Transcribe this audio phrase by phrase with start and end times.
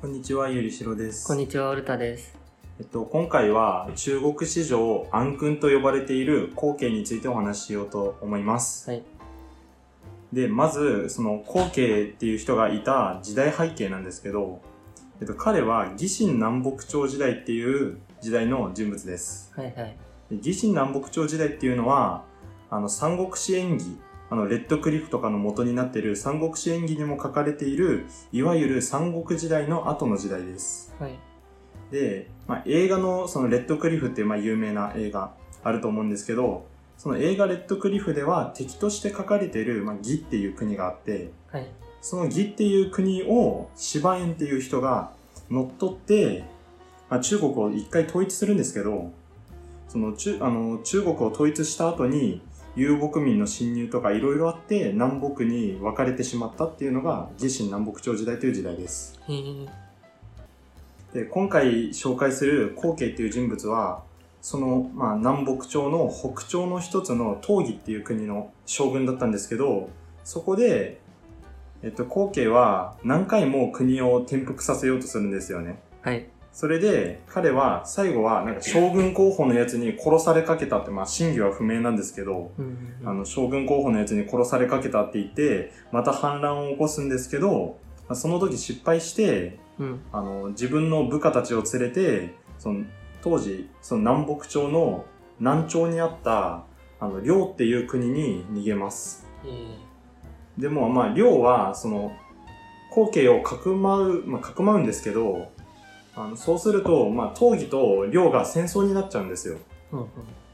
[0.00, 1.26] こんにちは、ゆりしろです。
[1.26, 2.38] こんにちは、オルタです。
[2.78, 8.88] えっと、今回は中国史上暗君と呼ばれている皇家についてお話ししようと思います。
[8.88, 9.02] はい。
[10.32, 14.60] で、まず、その皇家っていう人がいた時代背景なんですけど、
[15.20, 19.52] えっと、彼は義神南北朝時代っていう時代の人物です。
[19.56, 19.96] はいはい。
[20.30, 22.22] で義神南北朝時代っていうのは、
[22.70, 23.98] あの、三国志演義、
[24.30, 30.94] あの、レッドクリフとかの元になっている三国志演義にも書かれている、いわゆる三国時代の後の時代です。
[30.98, 31.18] はい。
[31.90, 36.66] で、まあ、映画のそのレッドクリフっていうまあ有名な映画あると思うんですけど、
[36.98, 41.66] その映画レッドクリフでは敵として書かれている、まあ、義っていう国があって、はい。
[42.00, 45.12] その義っていう国を芝園っていう人が
[45.50, 46.44] 乗っ取って、
[47.08, 49.10] まあ、中国を一回統一するんですけど、
[49.88, 52.42] その中あの中国を統一した後に
[52.78, 59.18] 遊牧民の侵入とかいろいろあって南北に分かれてしまったっていうのが義神南北朝時代という時代です。
[61.12, 64.04] で今回紹介する皇家っていう人物は
[64.40, 69.90] その、まあ、南北朝の北朝の一つの東義っていう国の将軍だったんですけど
[70.22, 71.00] そこで、
[71.82, 76.28] えっと、皇家は何回も国を転覆させようとするんですよねはい。
[76.58, 90.00] それで彼は最後はなんか将軍候補のやつに殺されかけたってまあ真偽は不明なんですけどうんうんうんあの将軍候補のやつに殺されかけたって言ってまた反乱を起こすんですけどまあその時失敗してうん。
[90.12, 92.84] あの、自分の部下たちを連れて、その、
[93.22, 95.04] 当時、その南北朝の
[95.38, 96.64] 南朝にあった、
[97.00, 99.26] あの、遼っていう国に逃げます。
[99.44, 99.88] えー
[100.58, 102.10] でも、まあ、遼は、その、
[102.90, 105.52] 皇家をかくまう、まあ、かくまうんですけど、
[106.18, 109.56] あの、そうすると、まあ、東義と遼が戦争になっちゃうんですよ。
[109.92, 110.06] うんうん。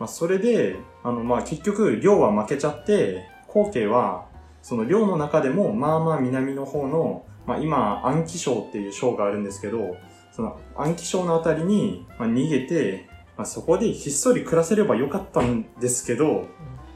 [0.00, 4.26] まあ、それで、あの、まあ、結局、遼は負けちゃって、皇家は、
[4.60, 9.96] その遼の中でも、まあまあ南の方の、まあ、今、安徽省っていう省があるんですけど、
[10.32, 16.46] その安徽省のあたりに、まあ、逃げて、まあ、そこでひっそり暮らせればよかったんですけど、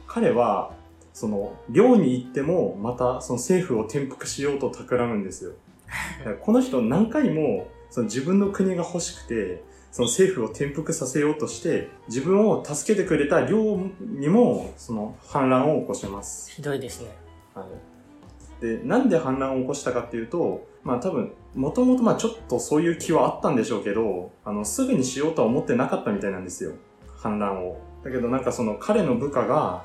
[0.07, 0.73] 彼は、
[1.13, 5.53] その、寮に行っても、また、その政府を転覆しようと企むんですよ。
[6.41, 16.51] この人何回も、その自分の国が欲しくて、その政府を転覆させようとして、自分を助けてくれた寮にも、その反乱を起こします。
[16.51, 17.15] ひどいですね。
[17.53, 18.61] はい。
[18.61, 26.73] で、なんで反乱を起こしたかっていうと、まあ多分、もともとまあちょっとそういう気はあったんでしょうけど、あの、すぐにしようとは思ってなかったみたいなんですよ。
[27.17, 27.77] 反乱を。
[28.03, 29.83] だけどなんかその彼の部下が、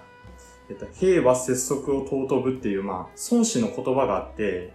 [0.68, 4.72] えっと、平和節足を尊ぶっていう、まあ、孫子の言葉があって、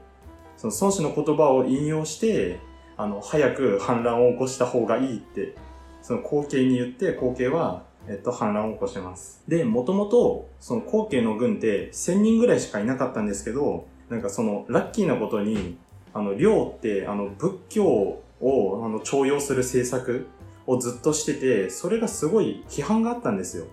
[0.57, 2.59] その孫子の言葉を引用して、
[2.97, 5.55] あの、早く反乱を起こした方がいいって、
[6.01, 9.43] その後継に言って、後継は、えっと、反乱を起こします。
[9.47, 15.77] で、もともと、その後継の軍って1000人ぐらいしかいなかったんですけど、なんかその、ラッキーなことに、
[16.13, 20.27] あの、寮って、あの、仏教を、あの、徴用する政策
[20.65, 23.65] をずっとしてて、それがすごい批判があったんですよ。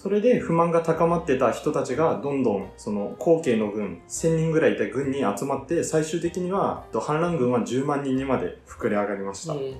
[0.00, 9.54] それで不満が高まってた人たちがどんどんその後継の軍1000人ぐらいいた軍に集まって最終的にはと反乱軍は10万人にまで膨れ上がりました。
[9.54, 9.76] え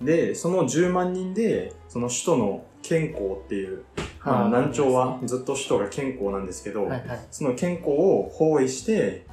[0.00, 7.26] で、その10万人でその首都の健康っていう、ーまあ、南朝はずっと首都が健康なんですけど、はいはい。
[7.32, 9.26] その健康を包囲して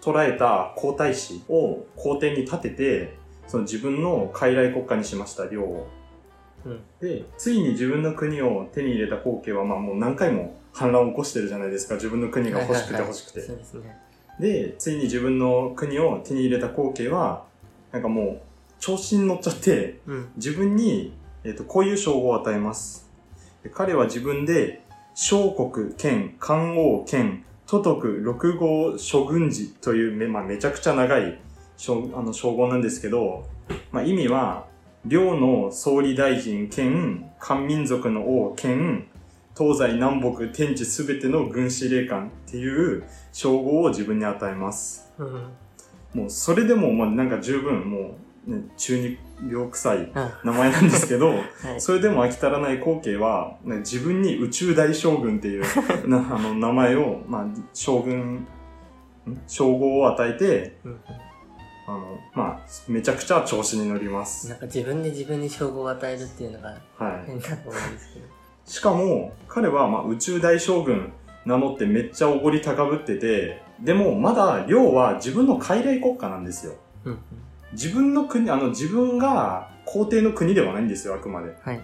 [0.00, 3.16] 捕らえた皇太子を皇帝に立てて
[3.48, 5.88] その自分の傀儡国家にしました領を。
[6.64, 6.80] うん。
[7.00, 11.94] で、ついに自分の国を手に入れた皇家は、まあもう何回も反乱を起こしてるじゃないですか。
[11.94, 13.48] 自分の国が欲しくて欲しくて。
[14.40, 17.44] でついに自分の国を手に入れた皇家は、
[17.90, 18.40] なんかもう、
[18.80, 20.28] 調子に乗っちゃって、うん。
[20.36, 21.12] 自分に、
[21.44, 23.10] えっ、と、こういう称号を与えます。
[23.62, 24.82] で彼は自分で、
[25.14, 31.38] 小国兼漢王兼都督六号諸軍事というめ,、まあ、めちゃくちゃ長い
[31.76, 33.46] 称あの称号なんですけど、
[33.90, 34.66] まあ、意味は、
[35.04, 39.06] 両の総理大臣兼漢民族の王兼
[39.58, 45.12] 東西南北天地すべての軍司令官っていう称号を自分に与えます。
[45.18, 45.50] うん。
[46.14, 48.16] もうそれでもまあなんか十分も
[48.46, 49.18] う、ね、中二
[49.50, 51.80] 病臭いあ、名前なんですけど、 はい。
[51.80, 55.64] それでも飽き足らない後継は、ね自分に宇宙大将軍っていう
[56.08, 58.46] なあの名前を、まあ、将軍、ん？
[59.46, 60.98] 称号を与えて、うんうん。
[61.86, 64.48] あの、まあ、めちゃくちゃ調子に乗ります。
[64.48, 67.26] なんか自分で自分に称号を与えるっていうのがはい。
[67.26, 68.26] 変だと思うんですけど。
[68.64, 71.12] しかも、彼は、まあ、宇宙大将軍
[71.44, 76.74] 名乗ってめっちゃおごり高ぶってて、でも、まだ、領は自分の傀儡国家なんですよ。
[77.04, 77.18] うんうん。
[77.72, 81.52] 自分の国、あの、自分が皇帝の国ではないんですよ、あくまで。
[81.62, 81.80] はい。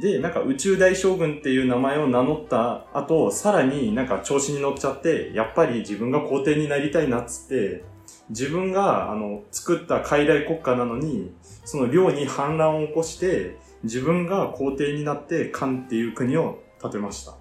[0.00, 7.84] で、なんか宇宙大将軍っていう名前を名乗った後、さらになんか調子に乗っちゃって、やっぱり自分が皇帝になりたいなっつって、
[8.30, 11.32] 自分が、あの、作った傀儡国家なのに、
[11.64, 17.34] その領に反乱を起こして、自分が皇帝になって、漢っていう国を建てました。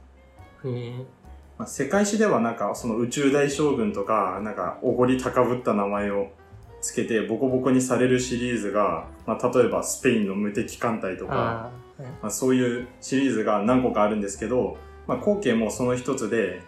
[1.57, 6.27] まあ、世界史ではなんか、その宇宙大将軍とか、なんか、おごり高ぶった名前を
[6.81, 11.71] つけて、ボコボコにされるシリーズが、まあ、例えばスペインの無敵艦隊とか、
[12.21, 14.77] まあ、そういうシリーズが何個かあるんですけど、
[15.07, 16.61] まあ、後継もその一つで、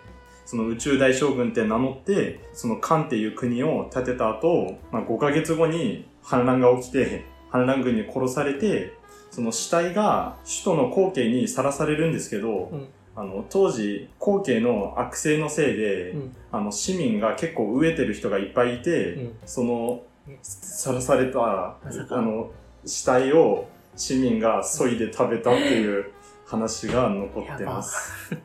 [0.45, 8.93] その宇宙大将軍って名乗って、その漢っていう国を建てた後、まあ、5ヶ月後に反乱が起きて、反乱軍に殺されて、
[9.31, 12.87] その死体が首都の後継にさらされるんですけど、うん
[13.17, 16.35] あの、当時、後継の悪性のせいで、うん。
[16.51, 19.35] あの、市民が結構飢えてる人がいっぱいいて、うん。
[19.45, 22.51] そのうん、さらされた、あの、
[22.85, 26.11] 死体を市民が削いで食べたっていう
[26.45, 28.35] 話が残ってます。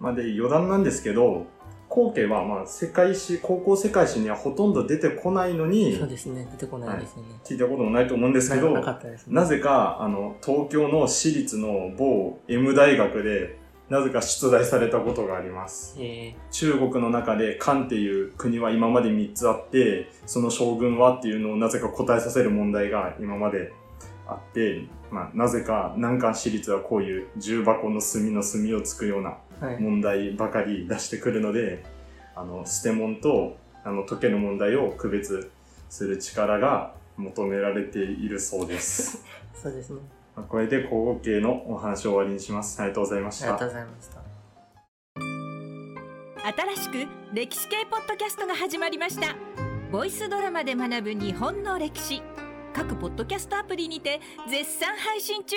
[0.00, 1.46] まあで、余談なんですけど、
[1.90, 6.48] 後継はまあ世界史、高校世界史にはほとんど出てこないのに、そうですね。
[6.52, 7.40] 出てこないですよね。
[7.44, 9.34] 聞いたこともないと思うんですけど、ななかったですね。
[9.34, 13.58] なぜか、あの、東京の私立の某 M 大学で、
[13.90, 15.98] なぜか出題されたことがあります。
[16.52, 23.72] 中国の中で漢っていう国は今まで3つあって、その将軍はっていうのをなぜか答えさせる問題が今まで
[24.28, 29.40] あって、まあ、なぜか南漢私立はこういう重箱の隅の隅をつくようなはい。
[29.78, 31.84] 問題ばかり出してくるので、
[32.34, 35.50] あの、捨て問と、あの、解ける問題を区別
[35.88, 39.24] する力が求められているそうです。
[39.54, 40.00] そうですね。
[40.36, 42.80] まあこれで合計のお話を終わりにします。
[42.80, 43.68] ありがとうございましたありがとう。
[43.68, 44.30] ございました。
[46.42, 49.36] 新しく歴史系ポッドキャストが始まりました
[49.92, 52.22] ボイスドラマで学ぶ日本の歴史
[52.72, 55.56] 各ポッドキャストアプリにて絶賛配信中